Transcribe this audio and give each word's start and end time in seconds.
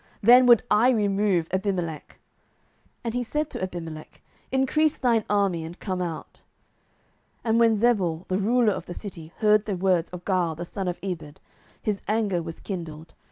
then 0.23 0.47
would 0.47 0.63
I 0.71 0.89
remove 0.89 1.47
Abimelech. 1.51 2.17
And 3.03 3.13
he 3.13 3.21
said 3.23 3.51
to 3.51 3.61
Abimelech, 3.61 4.23
Increase 4.51 4.97
thine 4.97 5.23
army, 5.29 5.63
and 5.63 5.79
come 5.79 6.01
out. 6.01 6.41
07:009:030 7.45 7.49
And 7.51 7.59
when 7.59 7.75
Zebul 7.75 8.27
the 8.27 8.39
ruler 8.39 8.73
of 8.73 8.87
the 8.87 8.95
city 8.95 9.31
heard 9.37 9.65
the 9.65 9.75
words 9.75 10.09
of 10.09 10.25
Gaal 10.25 10.55
the 10.57 10.65
son 10.65 10.87
of 10.87 10.97
Ebed, 11.03 11.39
his 11.83 12.01
anger 12.07 12.41
was 12.41 12.59
kindled. 12.59 13.13